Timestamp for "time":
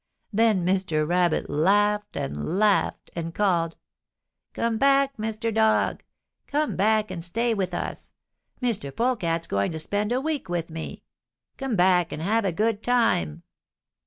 12.81-13.43